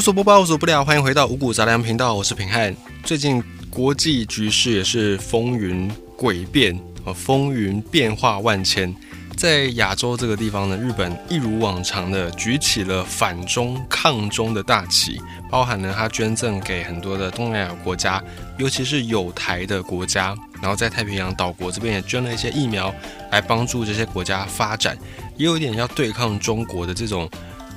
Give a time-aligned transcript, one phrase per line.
[0.00, 2.74] 无所不包，无所不聊，欢迎回到五谷杂粮频道，我是平汉。
[3.04, 8.96] 最近国际局势也是风云诡变啊，风云变化万千。
[9.36, 18.24] 在亚洲这个地方呢，日本一如往常的举起了反中抗中的大旗，包含了他捐赠给很多的东南亚国家，
[18.56, 22.90] 尤其是有台的国家，然后在太平洋岛国这边也捐了一些疫苗
[23.30, 24.96] 来帮助这些国家发展，
[25.36, 27.28] 也有一点要对抗中国的这种。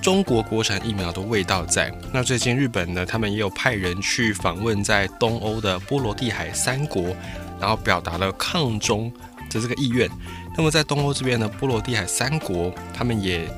[0.04, 1.90] 中国国产疫苗的味道在。
[2.12, 7.16] 那最近日本呢，他们也有派人去访问在东欧的波罗的海三国，
[7.58, 9.10] 然后表达了抗中
[9.50, 10.10] 的这个意愿。
[10.58, 13.50] 那么在东欧这边呢，波罗的海三国他们也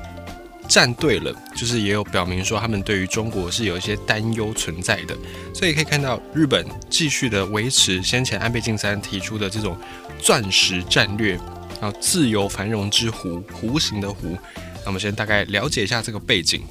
[0.68, 5.16] 站队了，就是也有表明说他们对于中国是有一些担忧存在的。
[5.52, 9.76] 所以可以看到日本继续的维持先前安倍晋三提出的这种
[10.20, 11.32] 钻石战略，
[11.80, 14.38] 然后自由繁荣之湖，弧形的湖。
[14.86, 16.62] 那我们先大概了解一下这个背景。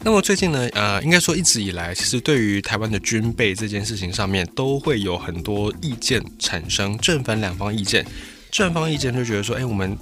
[0.00, 8.04] 那么最近呢，呃，应该说一直以来，其实对于台湾的军备这件事情上面，都会有很多意见产生，正反两方意见。
[8.50, 9.96] 正方意见就觉得说，哎，我们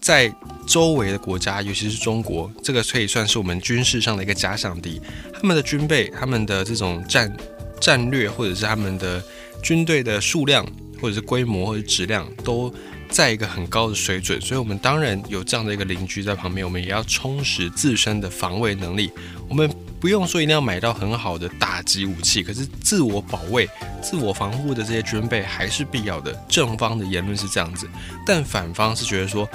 [0.00, 0.30] 在
[0.66, 5.00] 周围的国家，尤其是中国，这个可以算是我们军事上的一个假想敌。
[5.32, 7.34] 他们的军备、他们的这种战
[7.80, 9.22] 战略，或者是他们的
[9.62, 10.66] 军队的数量，
[11.00, 12.74] 或者是规模或者质量，都。
[13.16, 19.10] 在一个很高的水准，所以我们当然有这样的一个邻居在旁边，我们也要充实自身的防卫能力。
[19.48, 19.66] 我们
[19.98, 23.66] 不用说一定要买到很好的打击武器，可是自我保卫、
[24.02, 26.30] 自我防护的这些军备还是必要的。
[26.46, 27.88] 正方的言论是这样子，
[28.26, 29.48] 但反方是觉得说，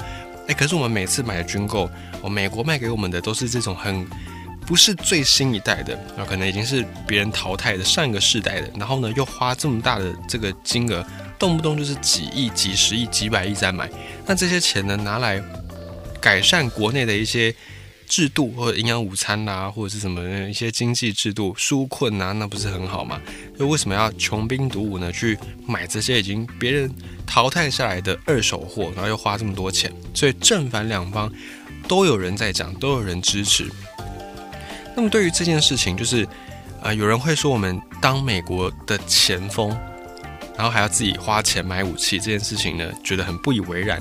[0.48, 1.88] 哎，可是我们每次买的军购，
[2.20, 4.04] 哦，美国卖给我们的都是这种很
[4.66, 11.06] 不是最新一代的，那可能已经是别人淘汰的上一个世代的，然后呢又花这么大的这个金额。
[11.42, 13.90] 动不动就是几亿、几十亿、几百亿在买，
[14.24, 15.42] 那这些钱呢，拿来
[16.20, 17.52] 改善国内的一些
[18.06, 23.20] 制度，或者营养午餐呐，或者是什么一些经济制度纾困呐，那不是很好吗？
[23.58, 25.10] 就为什么要穷兵黩武呢？
[25.10, 26.88] 去买这些已经别人
[27.26, 31.28] 淘汰下来的二手货，然后又花这么多钱，所以正反两方
[31.88, 33.68] 都有人在讲，都有人支持。
[34.94, 36.24] 那么对于这件事情，就是
[36.80, 39.76] 啊，有人会说我们当美国的前锋。
[40.56, 44.00] 然后还要自己花钱买武器这件事情呢，觉得很不以为然。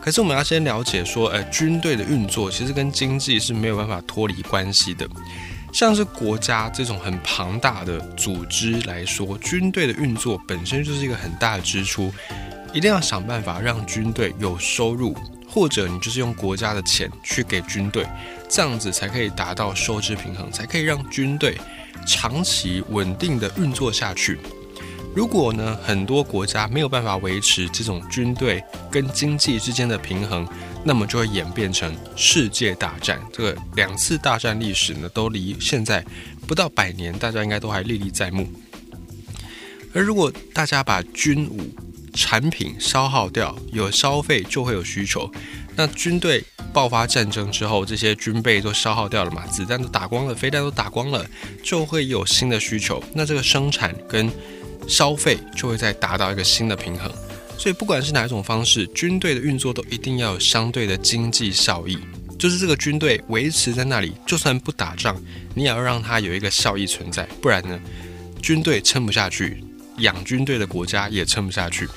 [0.00, 5.06] 可是我们要先了解说，呃，军队的运作其实跟经济是没有办法脱离关系的。
[5.70, 12.10] 像是国家这种很庞大的组织来说，军队的运作本身就是一个很大的支出，
[12.72, 15.14] 一定要想办法让军队有收入，
[15.46, 18.06] 或者你就是用国家的钱去给军队，
[18.48, 21.58] 这样子才可以达到收支平衡，才可以让军队
[22.06, 24.38] 长期稳定的运作下去。
[25.18, 30.46] 如果呢，很多国家没有办法维持这种军队跟经济之间的平衡，
[30.84, 33.20] 那么就会演变成世界大战。
[33.32, 36.06] 这个两次大战历史呢，都离现在
[36.46, 38.48] 不到百年，大家应该都还历历在目。
[39.92, 41.68] 而如果大家把军武
[42.14, 45.28] 产品消耗掉，有消费就会有需求。
[45.74, 51.26] 那军队爆发战争之后，这些军备都消耗掉了嘛，子弹都打光了，飞弹都打光了，
[51.60, 53.02] 就会有新的需求。
[53.14, 54.30] 那这个生产跟
[54.88, 57.12] 消费就会再达到一个新的平衡，
[57.58, 61.98] 所以不管是哪一种方式，军队的运作都一定要有相对的经济效益。
[62.38, 65.20] 就是这个军队维持在那里，就算不打仗，
[65.54, 67.78] 你也要让它有一个效益存在，不然呢，
[68.40, 69.62] 军队撑不下去，
[69.98, 71.88] 养军队的国家也撑不下去。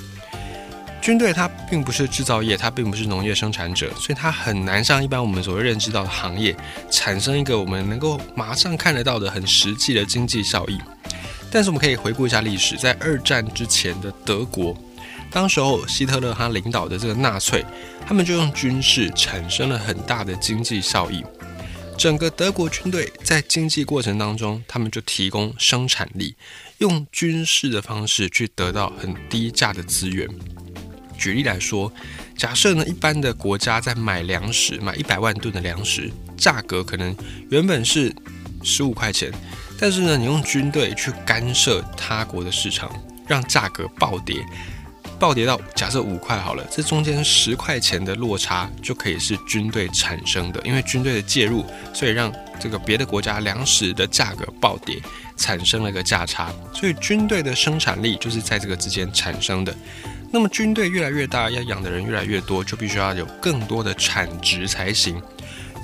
[1.00, 6.56] 军队它并不是制造业，它并不是农业生产者，所以它很难像一般我们所认知到的行业，
[6.90, 10.80] 产生一个我们能够马上看得到的很实际的经济效益。
[11.52, 14.76] 但是我们可以回顾一下历史，在二战之前的德国，
[15.30, 17.66] 当时候希特勒他领导的这个纳粹，
[18.08, 21.22] 他们就用军事产生了很大的经济效益。
[21.98, 26.34] 整个德国军队在经济过程当中，他们就提供生产力，
[26.78, 30.28] 用军事的方式去得到很低价的资源。
[31.18, 31.92] 举例来说，
[32.36, 37.16] 假设呢一般的国家在买粮食，买一百万吨的粮食，价格可能
[37.50, 38.12] 原本是
[38.64, 39.32] 十五块钱。
[39.82, 42.92] 但是呢，你用军队去干涉他国的市场，
[43.26, 44.46] 让价格暴跌，
[45.18, 55.02] 暴跌到假设五块好了，这中间十块钱的落差就可以是军队产生的，因为军队的介入，所以让这个别的国家粮食的价格暴跌，
[55.36, 59.76] 产生了一个价差，所以军队的生产力就是在这个之间产生的。
[60.32, 65.20] 那么军队越来越大，要养的人越来越多，就必须要有更多的产值才行。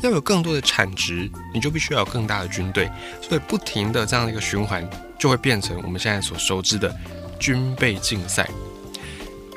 [0.04, 2.90] 要有更多的产值，你就必须要有更大的军队，
[3.22, 6.96] 所以不停的这样的一个循环，就会变成我们现在所熟知的
[7.40, 8.50] 军备竞赛。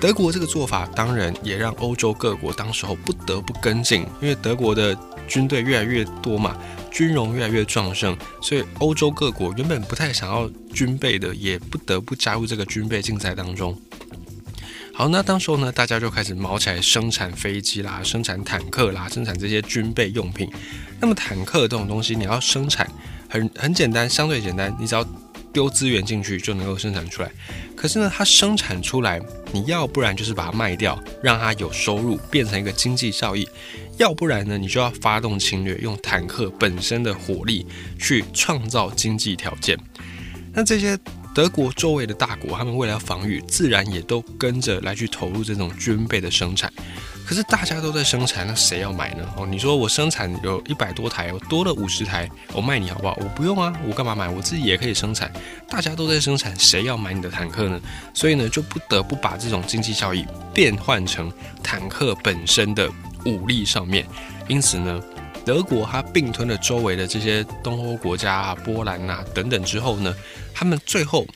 [0.01, 4.97] 德国这个做法当然也让欧洲各国当时候不得不跟进，因为德国的
[5.29, 6.57] 军队越来越多嘛，
[6.91, 13.79] 军容越来越壮盛，所以欧洲各国原本不太想要军备的，也不得不加入这个军备竞赛当中。
[14.93, 20.51] 好，那当时候呢，大家就开始毛起来生产飞机啦，生产坦克啦，生产这些军备用品。
[21.01, 22.87] 那么坦克这种东西，你要生产
[23.27, 25.03] 很很简单，相对简单，你只要
[25.55, 27.31] 丢资源进去就能够生产出来。
[27.75, 29.19] 可是呢，它生产出来，
[29.53, 33.47] 你要不然就是把它卖掉，让它有收入，变成一个经济效益；
[33.97, 37.67] 要不然呢，你就要发动侵略，用坦克本身的火力
[37.99, 39.79] 去创造经济条件。
[40.53, 40.99] 那这些。
[41.33, 46.73] 德国周围的大国，他们为了防御，自然也都跟着来去投入这种军备的生产。
[47.25, 49.25] 可是大家都在生产，那谁要买呢？
[49.37, 53.17] 哦，你说我生产有一百多台，我多了五十台，我卖你好不好？
[53.21, 54.29] 我不用啊，我干嘛买？
[54.29, 55.33] 我自己也可以生产。
[55.69, 57.81] 大家都在生产，谁要买你的坦克呢？
[58.13, 62.91] 所以呢，就不得不把这种经济效益变换成坦克本身的
[63.25, 64.05] 武力上面。
[64.49, 65.01] 因此呢。
[65.45, 70.15] 德国它并吞了周围的这些东欧国家啊，波兰啊等等之后呢，
[70.55, 71.27] 他们最后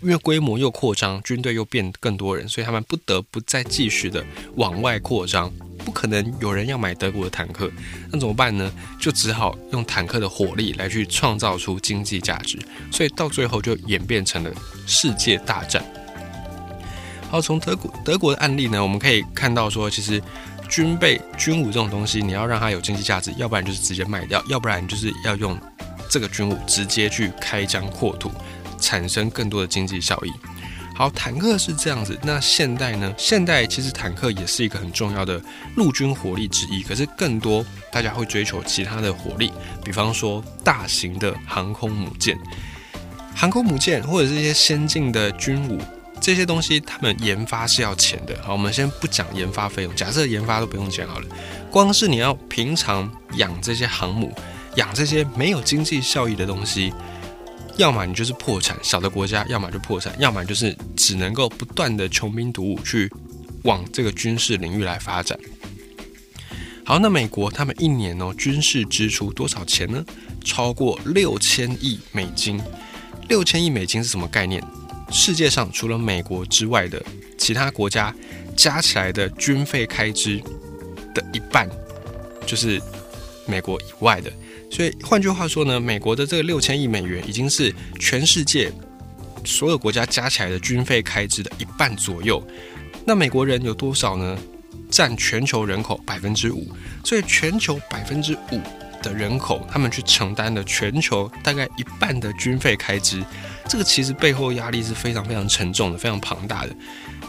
[0.00, 4.24] 因为规模又扩张，军队又变更多人，所以他们不得不再继续的
[4.56, 5.52] 往外扩张。
[5.84, 7.70] 不可能有人要买德国的坦克，
[8.12, 8.70] 那怎么办呢？
[9.00, 12.58] 就只好用坦克的火力来去创造出经济价值，
[12.92, 14.50] 所以到最后就演变成了
[14.86, 15.82] 世界大战。
[17.30, 20.22] 好，从德国德国的案例呢，我们可以看到说，其实。
[20.68, 25.58] 军备、军武这种东西，你要让它有经济价值，要不然就是直接卖掉，要不然就是要用
[26.08, 28.30] 这个军武直接去开疆扩土，
[28.78, 30.32] 产生更多的经济效益。
[30.94, 33.14] 好，坦克是这样子，那现代呢？
[33.16, 35.40] 现代其实坦克也是一个很重要的
[35.76, 39.52] 陆军火力之一，可是更多大家会追求其他的火力，
[39.84, 42.36] 比方说大型的航空母舰、
[43.34, 45.80] 航空母舰或者是一些先进的军武。
[46.20, 51.26] 这些东西他们研发是要钱的，好，我们先不讲研发费用，假设研发都不用钱好了，
[51.70, 54.32] 光是你要平常养这些航母，
[54.76, 56.92] 养这些没有经济效益的东西，
[57.76, 63.10] 要么你就是破产，小的国家，要么就破产，要么就是只能够不断的穷兵黩武去
[63.64, 65.38] 往这个军事领域来发展。
[66.84, 70.04] 好，那美国他们一年哦军事支出多少钱呢？
[70.44, 72.58] 超过六千亿美金，
[73.28, 74.62] 六千亿美金是什么概念？
[75.10, 77.02] 世界上除了美国之外的
[77.36, 78.14] 其他国家
[78.56, 80.40] 加起来的军费开支
[81.14, 81.68] 的一半，
[82.46, 82.80] 就是
[83.46, 84.30] 美国以外的。
[84.70, 88.70] 所以换句话说呢，美国的这个六千亿美元已经是全世界
[89.44, 92.46] 所有国家加起来的军费开支的一半左右。
[93.06, 94.38] 那美国人有多少呢？
[94.90, 96.66] 占全球人口百分之五。
[97.04, 98.60] 所以全球百分之五
[99.02, 103.24] 的人口，他们去承担了全球大概一半的军费开支。
[103.68, 106.74] 这个其实背后压力是非常非常沉重的，非常庞大的。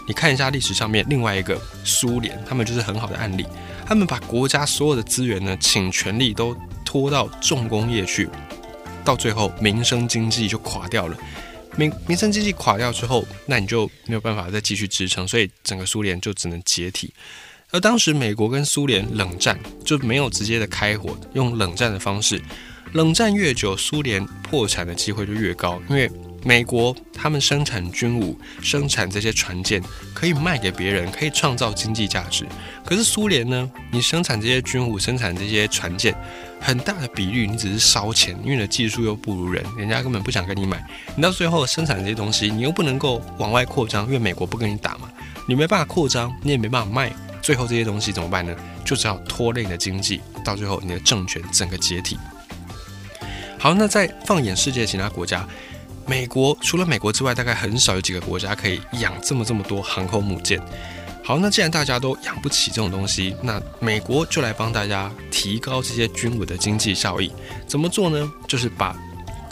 [0.07, 3.45] 你看一下历史上面另外一个苏联，他们就是很好的案例。
[3.85, 6.55] 他们把国家所有的资源呢，请全力都
[6.85, 8.27] 拖到重工业去，
[9.03, 11.17] 到最后民生经济就垮掉了。
[11.75, 17.13] 民民生经济垮掉之后，那你就没有办法再继续支撑，所以整个苏联就只能解体。
[17.71, 22.41] 而当时美国跟苏联冷战就没有直接的开火，用冷战的方式。
[22.93, 26.09] 冷战越久，苏联破产的机会就越高，因为。
[26.43, 29.81] 美国他们生产军武，生产这些船舰，
[30.13, 32.45] 可以卖给别人，可以创造经济价值。
[32.85, 33.69] 可是苏联呢？
[33.91, 36.15] 你生产这些军武，生产这些船舰，
[36.59, 40.83] 很大的比率你只是烧钱，因为你的技术又不如人，人家根本不想跟你买。
[41.15, 45.09] 你到最后生产这些东西，你又不能够往外扩张，因为美国不跟你打嘛，
[45.45, 47.11] 你没办法扩张，你也没办法卖。
[47.41, 48.55] 最后这些东西怎么办呢？
[48.85, 52.17] 就只好拖累你的经济，到最后你的政权整个解体。
[53.57, 55.47] 好，那再放眼世界其他国家。
[56.09, 60.59] 美国除了美国之外，大概很少有几个国家可以养这么这么多航空母舰。
[61.23, 67.31] 好，那既然大家都养不起这种东西，那美国就来帮大家提高这些军武的经济效益。
[67.67, 68.33] 怎么做呢？
[68.47, 68.97] 就是把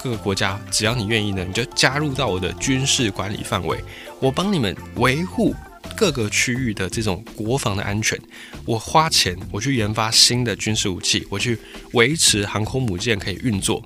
[0.01, 3.77] 各个国家，只要你愿意呢，你就加入到我的军事管理范围，
[4.19, 5.53] 我帮你们维护
[5.95, 8.19] 各个区域的这种国防的安全。
[8.65, 11.59] 我花钱，我去研发新的军事武器，我去
[11.91, 13.79] 维持航空母舰可以运作。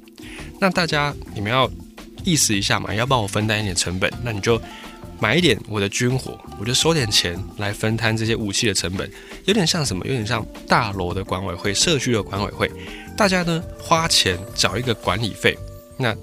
[0.58, 1.70] 那大家，你们要。
[2.24, 4.62] 意思一下嘛，要帮我分担一点成本，那你就
[5.20, 9.10] 买一点我的军火，我就收点钱来分摊这些武器的成本，
[9.46, 10.06] 有点像什么？
[10.06, 12.72] 有点像大楼的管委会、社区的管委会，
[13.16, 15.58] 大家呢花钱找一个管理费。
[15.98, 16.16] 那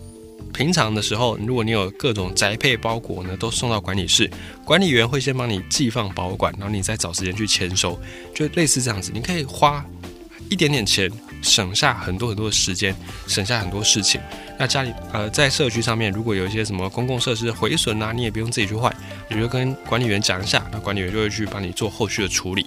[0.52, 4.30] 平常的时候，如果你有各种宅配包裹呢，都送到管理室，
[4.64, 8.00] 管理员会先帮你寄放保管，然后你再找时间去签收，
[8.34, 9.84] 就类似这样子，你可以花
[10.48, 11.10] 一点点钱。
[11.40, 12.92] 省下很多很多的时间，
[13.28, 14.20] 省下很多事情。
[14.58, 18.94] 那家里呃，在社区上面，如果有一些什么公共设施毁损啊，你也不用自己去换，
[19.30, 22.66] 你就跟管理员讲一下，那管理员就会去帮你做后续的处理。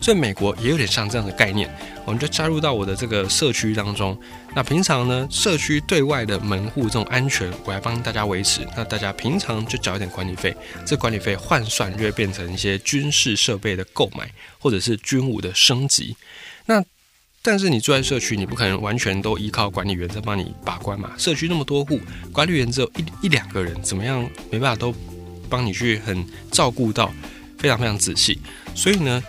[0.00, 4.18] 所以美国也有点像这样的概念，我们就加入到我的这个社区当中。
[4.54, 8.60] 那平常呢，社区对外的门户这种安全，我来帮大家维持。
[8.76, 10.54] 那大家平常就缴一点管理费，
[10.84, 16.14] 这管理费换算就会变成一些军事设备的购买，或者是军武的升级。
[16.66, 16.84] 那
[17.44, 21.10] 但是你住在社区，你不可能完全都依靠管理员在帮你把关嘛？
[21.16, 22.00] 社区那么多户，
[22.32, 24.94] 管理员只有一一两个人，怎么样没办法都
[25.50, 27.12] 帮你去很照顾到
[27.58, 28.40] 非常非常仔细。
[28.74, 29.22] 所以呢。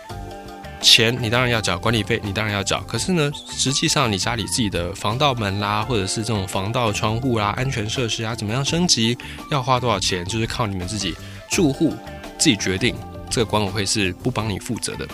[0.82, 2.80] 钱你当然要缴，管理费你当然要缴。
[2.82, 9.16] 可是呢，实际上你家里自己的防盗门啦，或者是这种防盗窗户啦、安全设施啊，怎么样升级，
[9.50, 11.14] 要花多少钱，就是靠你们自己
[11.50, 11.94] 住户
[12.38, 12.94] 自己决定。
[13.30, 15.08] 这个管委会是不帮你负责的。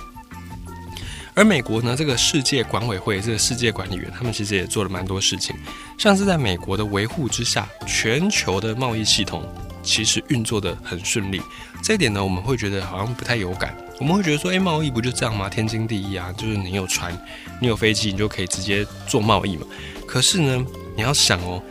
[1.34, 5.56] 而美国呢，这个世界管委会，这个世界管理员，他们其实也做了蛮多事情，
[5.96, 9.42] 像是在美国的维护之下，全球的贸易系统
[9.82, 11.40] 其实运作的很顺利。
[11.82, 13.74] 这一点呢，我们会觉得好像不太有感。
[13.98, 15.48] 我们会觉得说，哎，贸易不就这样吗？
[15.48, 17.16] 天经地义啊，就是你有船，
[17.60, 19.66] 你有飞机，你就可以直接做贸易嘛。
[20.06, 21.62] 可是呢，你要想哦，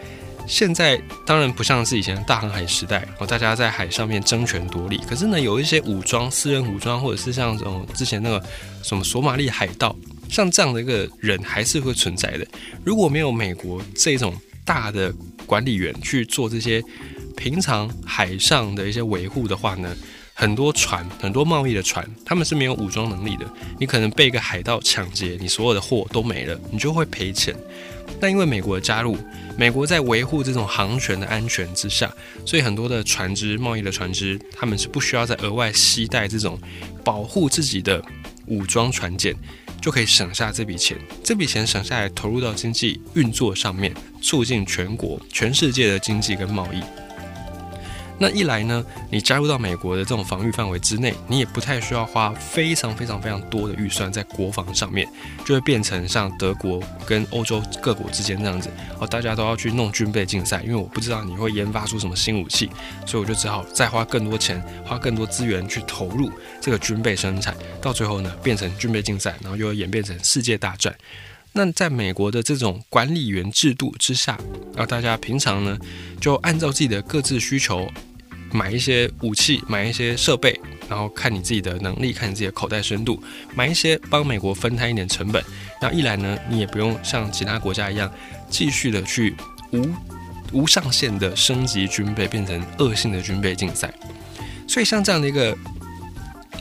[0.48, 4.98] 现在当然不像是以前大航海时代哦，大家在海上面争权夺利。
[5.08, 8.44] 可是呢，有一些武装、私人武装，或者是像这种之前那个
[8.84, 9.96] 什么索马里海盗，
[10.30, 12.46] 像这样的一个人还是会存在的。
[12.84, 15.14] 如果没有美国这种大的
[15.46, 16.84] 管理员去做这些
[17.36, 19.96] 平常海上的一些维护的话呢？
[20.42, 23.46] 很多船，很多贸易的船，他们是没有武装能力的。
[23.80, 27.56] 你可能被一个海盗抢劫，你所有的货都没了，你就会赔钱。
[28.20, 29.16] 但因为美国的加入，
[29.56, 32.12] 美国在维护这种航权的安全之下，
[32.44, 36.60] 所以很多的船只、贸易的船只，他们是不需要再额外携带这种
[37.04, 38.04] 保护自己的
[38.48, 39.36] 武装船舰，
[39.80, 40.98] 就可以省下这笔钱。
[41.24, 43.94] 这笔钱省下来，投入到经济运作上面，
[44.24, 46.82] 促进全国、全世界的经济跟贸易。
[48.22, 55.08] 那一来呢，你加入到美国的这种防御范围之内，你也不太需要花非常非常非常多的预算在国防上面，
[55.44, 62.70] 就会变成像德国跟欧洲各国之间这样子，哦，大家都要去弄军备竞赛，因为我不知道你会研发出什么新武器，
[63.08, 70.96] 所以我就只好再花更多钱，花更多资源去投入这个军备生产，到最后呢，变成军备竞赛，然后又要演变成世界大战。
[71.54, 74.38] 那在美国的这种管理员制度之下，
[74.76, 75.76] 然后大家平常呢，
[76.20, 77.90] 就按照自己的各自需求。
[78.52, 83.22] 买一些武器，买一些设备，然后看你自己的能力，看你自己的口袋深度，
[83.56, 85.44] 买一些帮美国分摊一点成本。
[85.82, 88.12] 然后一来呢，你也不用像其他国家一样，
[88.50, 89.36] 继续的去
[89.72, 89.90] 无
[90.52, 93.94] 无上限的升级军备，变成恶性的军备竞赛。
[94.68, 95.58] 所以像这样的一个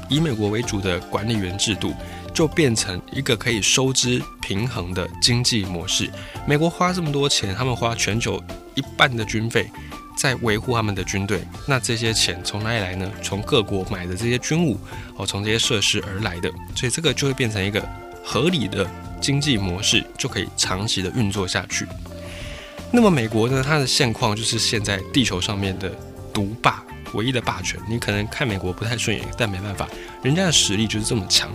[0.09, 1.93] 以美国为主的管理员制度，
[2.33, 6.09] 就变成一个可以收支平衡的经济模式。
[6.47, 8.41] 美国花这么多钱，他们花全球
[8.75, 9.69] 一半的军费。
[10.21, 13.11] 在维护他们的军队，那这些钱从哪里来呢？
[13.23, 14.79] 从各国买的这些军务，
[15.17, 17.83] 哦，从这些设施而来的，所以这个就会变成一个
[18.23, 18.87] 合理的
[19.19, 21.87] 经济模式，就可以长期的运作下去。
[22.93, 23.65] 那么美国呢？
[23.67, 25.91] 它的现况就是现在地球上面的
[26.35, 26.85] 独霸，
[27.15, 27.81] 唯一的霸权。
[27.89, 29.89] 你可能看美国不太顺眼，但没办法，
[30.23, 31.51] 人家的实力就是这么强。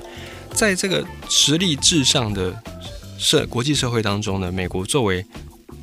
[0.51, 2.51] 在这个实力至上的
[3.19, 5.23] 社国际社会当中呢，美国作为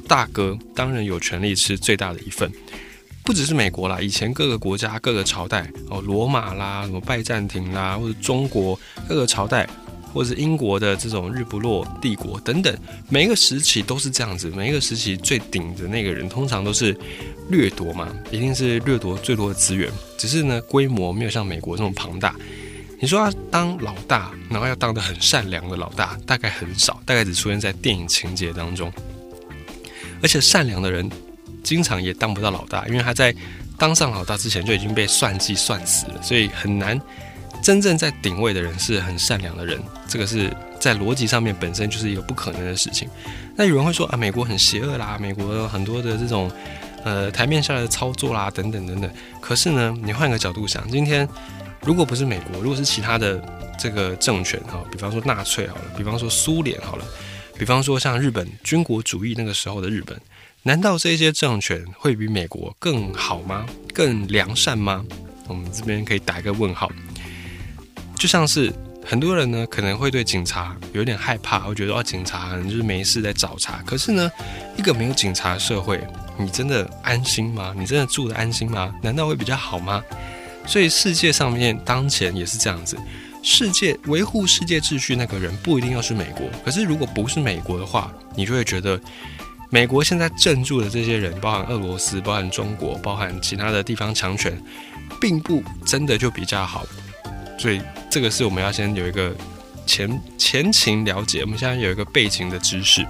[0.08, 2.50] 大哥当然有权利吃最大的一份，
[3.24, 9.68] 不只是美国啦，以前各个国家、各个朝代哦，罗马啦、什么拜占庭啦，或者中国各个朝代，
[10.12, 12.76] 或者是英国的这种日不落帝国等等，
[13.08, 14.50] 每一个时期都是这样子。
[14.50, 16.96] 每一个时期最顶的那个人，通常都是
[17.48, 19.90] 掠夺嘛，一定是掠夺最多的资源。
[20.18, 22.34] 只是呢，规模没有像美国这么庞大。
[23.00, 28.92] 你说要当老大，然后要当的很善良的老大，大概很少，大概只出现在电影情节当中。
[30.22, 31.10] 而且善良的人，
[31.62, 33.34] 经常也当不到老大，因为他在
[33.78, 37.00] 当上老大之前就已经被算计算死了，所以很难
[37.62, 39.80] 真正在顶位的人是很善良的人。
[40.08, 43.08] 这个是在逻辑上面本身就是一个不可能的事情。
[43.56, 46.50] 那有人会说啊，美国很邪恶啦，美国很多的这种
[47.04, 49.10] 呃台面下的操作啦，等等等等。
[49.40, 51.28] 可是呢，你换个角度想，今天
[51.82, 53.42] 如果不是美国，如果是其他的
[53.78, 57.04] 这个政权哈，比方说纳粹好了，比方说苏联好了。
[57.58, 60.18] 比方说，像日本军国主义那个时候的日本，
[60.64, 63.66] 难道这些政权会比美国更好吗？
[63.92, 65.04] 更良善吗？
[65.48, 66.88] 我们这边可以打一个问号。
[68.16, 68.72] 就像是
[69.04, 73.82] 很多人呢，可能会对警察有点害怕，会觉得哦，警察就是没事在找茬。
[73.84, 74.30] 可是呢，
[74.76, 76.00] 一个没有警察的社会，
[76.38, 77.74] 你真的安心吗？
[77.76, 78.94] 你真的住的安心吗？
[79.02, 80.00] 难道会比较好吗？
[80.64, 82.96] 所以世界上面当前也是这样子。
[83.42, 89.00] 世界维护世界秩序那个人不一定要是美国，可是如果不是美国的话，你就会觉得
[89.74, 94.62] 美国现在镇住的这些人，包含俄罗斯、包含中国、包含其他的地方强权，
[95.18, 96.84] 并不真的就比较好。
[97.58, 99.34] 所以这个是我们要先有一个
[99.86, 103.02] 前前情了解，我们现在有一个背景的知识。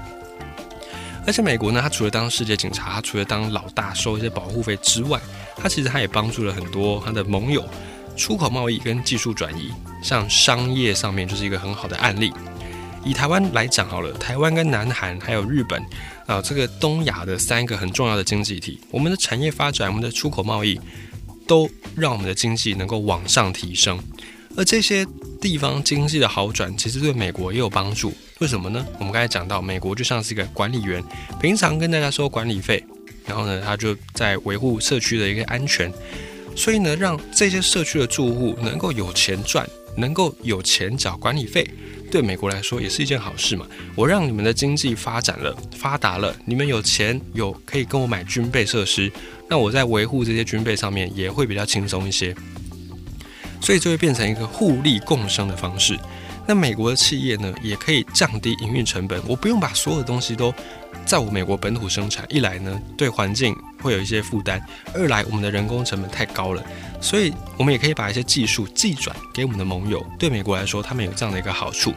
[1.26, 5.20] 而且美国呢，它除了当世界警察，它除了当老大收一些保护费之外，
[5.56, 7.68] 它其实它也帮助了很多它的盟友，
[8.16, 12.32] 出口贸易跟技术转移，像商业上面就是一个很好的案例。
[13.04, 15.82] 以台湾来讲好了，台湾跟南韩还有日本
[16.26, 20.80] 啊，这个东亚的三个很重要的经济体，我们的产业发展，我们的出口贸易，
[21.46, 23.98] 都让我们的经济能够往上提升。
[24.54, 25.06] 而这些
[25.40, 28.12] 地方经济的好转，其实对美国也有帮助。
[28.38, 28.84] 为什么呢？
[28.98, 31.02] 我们刚才讲到，美国就像是一个管理员，
[31.40, 32.84] 平常跟大家收管理费，
[33.24, 35.90] 然后呢，他就在维护社区的一个安全，
[36.54, 39.66] 所以呢，让这些社区的住户能够有钱赚，
[39.96, 41.66] 能够有钱缴管理费，
[42.12, 43.66] 对美国来说也是一件好事嘛。
[43.96, 49.10] 我让你们的经济发展了、发达了，你们有钱有可以跟我买军备设施，
[49.48, 52.36] 那我在维护这些军备上面也会比较轻松一些。
[53.62, 55.98] 所以就会变成一个互利共生的方式。
[56.46, 59.22] 那美国的企业呢，也可以降低营运成本。
[59.26, 60.52] 我不用把所有的东西都
[61.06, 66.64] 在我美国本土生产，一来呢对环境会有一些负担，二来我们的人工成本太高了。
[67.00, 70.06] 所以我们也可以把一些技术寄转给我们的盟友。
[70.18, 71.92] 对美国来说，他们有这样的一个好处，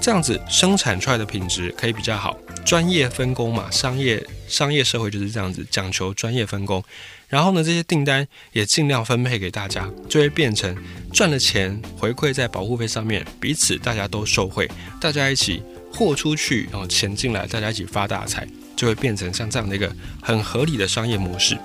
[0.00, 2.36] 这样子生产出来的品质可以比较好。
[2.64, 6.84] 专业分工嘛，商业商业社会就是这样子，讲求专业分工。
[7.26, 10.76] 然后呢，这些订单也尽量分配给大家，就会变成
[11.12, 15.62] 赚了钱回馈在保护费上面，彼此大家都受惠，大家一起
[15.92, 18.46] 货出去，然后钱进来，大家一起发大财，
[18.78, 19.92] 就会变成像这样的一个
[20.22, 21.58] 很合理的商业模式。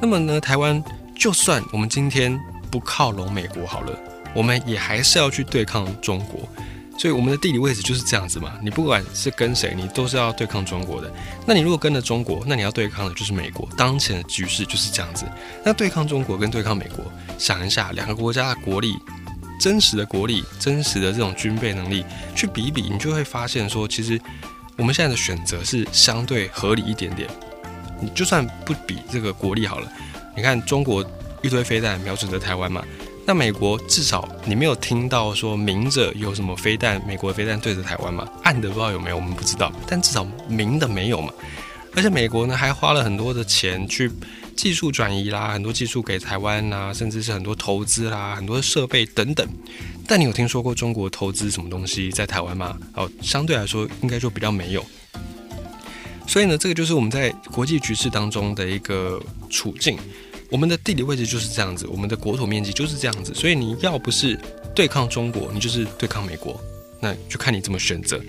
[0.00, 0.80] 那么呢，台湾
[1.16, 2.38] 就算我们今天
[2.70, 3.98] 不靠拢美国好了，
[4.32, 6.48] 我们也还是要去对抗中国。
[6.98, 11.12] 所以我们的地理位置就是这样子嘛，你不管是跟谁，你都是要对抗中国的。
[11.46, 13.68] 那你如果跟了中国，那你要对抗的就是美国。
[13.76, 15.26] 当前的局势就是这样子。
[15.62, 17.04] 那对抗中国跟对抗美国，
[17.36, 18.94] 想一下两个国家的国力，
[19.60, 22.02] 真实的国力，真实的这种军备能力
[22.34, 24.18] 去比一比，你就会发现说，其实
[24.76, 27.28] 我们现在的选择是相对合理一点点。
[28.00, 29.90] 你就算不比这个国力好了，
[30.36, 31.04] 你看中国
[31.42, 32.84] 一堆飞弹瞄准着台湾嘛。
[33.24, 38.28] 那美国至少你没有听到说明着有什么飞弹，美国飞弹对着台湾嘛？
[38.44, 39.72] 暗的不知道有没有，我们不知道。
[39.86, 41.32] 但至少明的没有嘛。
[41.96, 44.12] 而且美国呢还花了很多的钱去
[44.56, 49.46] 技术转移啦，很多技术给台湾呐，甚至是很多投资啦，很多设备等等。
[50.08, 52.78] 但你有听说过中国投资什么东西在台湾吗？
[52.94, 54.84] 哦，相对来说应该就比较没有。
[56.26, 59.98] 所以呢，这个就是我们在国际局势当中的一个处境。
[60.48, 64.38] 我们的地理位置就是这样子，我们的国土面积就是这样子，所以你要不是
[64.74, 66.60] 对抗中国，你就是对抗美国，
[67.00, 68.20] 那就看你怎么选择。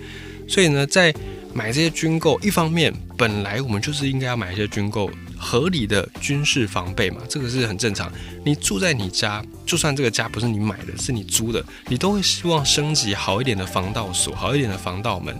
[0.48, 1.14] 所以呢，在
[1.54, 8.10] 买这些军购，一方面本来我们就是应该要买一些军购，合理的军事防备嘛，这个是很正常。
[8.44, 15.38] 你住在你家，就算这个家不是你买的，是你租的，你都会希望升级好一点的防盗锁，好一点的防盗门。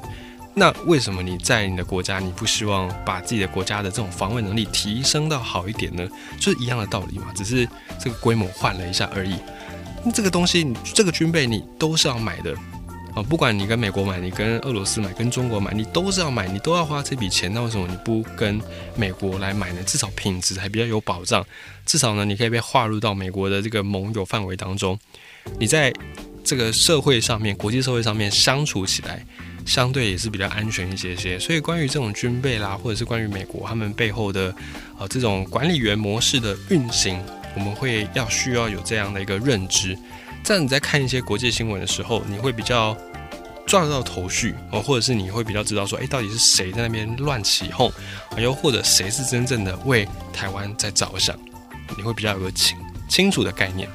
[0.55, 6.09] 那为什么你在你的国家，你不希望把自己的国家的这种防卫能力提升到好一点呢？
[6.41, 7.69] 就是一样的道理嘛，只是
[8.01, 9.37] 这个规模换了一下而已。
[10.05, 12.55] 那这个东西，这个军备你都是要买的
[13.15, 17.53] 啊，不管你跟美国买，你跟俄罗斯买，跟中国买，你都是要买，你都要花这笔钱。
[17.53, 18.61] 那为什么你不跟
[18.97, 19.83] 美国来买呢？
[19.85, 21.45] 至少品质还比较有保障，
[21.85, 24.99] 至少呢，你可以被划入到美国的这个盟友范围当中。
[25.59, 25.93] 你在
[26.45, 29.25] 这个社会上面，国际社会上面相处起来。
[29.67, 34.55] 相对也是比较安全一些些，所以关于这种军备啦，或者是关于美国他们背后的
[34.99, 37.23] 呃这种管理员模式的运行，
[37.55, 39.95] 我们会要需要有这样的一个认知。
[40.45, 42.97] 这样你在看一些国际新闻的时候，你会比较
[43.67, 47.93] 抓得到头绪哦，或者是你会比较知道说，哎，到底是谁在那边乱起哄，
[48.39, 51.39] 又或者谁是真正的为台湾在着想，
[51.97, 52.77] 你会比较有个清
[53.09, 53.89] 清楚的概念。